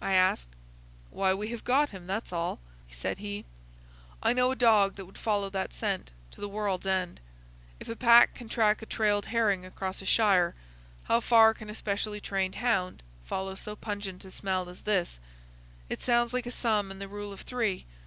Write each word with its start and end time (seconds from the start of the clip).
I 0.00 0.14
asked. 0.14 0.48
"Why, 1.10 1.34
we 1.34 1.48
have 1.48 1.62
got 1.62 1.90
him, 1.90 2.06
that's 2.06 2.32
all," 2.32 2.60
said 2.90 3.18
he. 3.18 3.44
"I 4.22 4.32
know 4.32 4.50
a 4.50 4.56
dog 4.56 4.94
that 4.94 5.04
would 5.04 5.18
follow 5.18 5.50
that 5.50 5.74
scent 5.74 6.12
to 6.30 6.40
the 6.40 6.48
world's 6.48 6.86
end. 6.86 7.20
If 7.78 7.90
a 7.90 7.94
pack 7.94 8.32
can 8.34 8.48
track 8.48 8.80
a 8.80 8.86
trailed 8.86 9.26
herring 9.26 9.66
across 9.66 10.00
a 10.00 10.06
shire, 10.06 10.54
how 11.04 11.20
far 11.20 11.52
can 11.52 11.68
a 11.68 11.74
specially 11.74 12.22
trained 12.22 12.54
hound 12.54 13.02
follow 13.26 13.54
so 13.54 13.76
pungent 13.76 14.24
a 14.24 14.30
smell 14.30 14.70
as 14.70 14.80
this? 14.80 15.20
It 15.90 16.00
sounds 16.00 16.32
like 16.32 16.46
a 16.46 16.50
sum 16.50 16.90
in 16.90 16.98
the 16.98 17.06
rule 17.06 17.30
of 17.30 17.42
three. 17.42 17.84